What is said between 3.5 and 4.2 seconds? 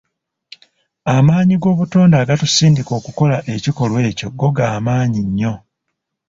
ekikolwa